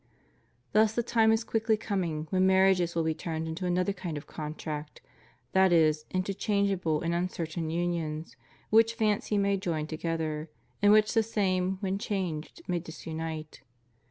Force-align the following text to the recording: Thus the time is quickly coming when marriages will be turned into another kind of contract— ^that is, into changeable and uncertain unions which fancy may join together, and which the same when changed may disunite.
Thus 0.71 0.93
the 0.95 1.03
time 1.03 1.31
is 1.31 1.43
quickly 1.43 1.77
coming 1.77 2.25
when 2.31 2.47
marriages 2.47 2.95
will 2.95 3.03
be 3.03 3.13
turned 3.13 3.47
into 3.47 3.67
another 3.67 3.93
kind 3.93 4.17
of 4.17 4.25
contract— 4.25 4.99
^that 5.55 5.71
is, 5.71 6.05
into 6.09 6.33
changeable 6.33 7.01
and 7.01 7.13
uncertain 7.13 7.69
unions 7.69 8.35
which 8.71 8.95
fancy 8.95 9.37
may 9.37 9.57
join 9.57 9.85
together, 9.85 10.49
and 10.81 10.91
which 10.91 11.13
the 11.13 11.21
same 11.21 11.77
when 11.81 11.99
changed 11.99 12.63
may 12.67 12.79
disunite. 12.79 13.61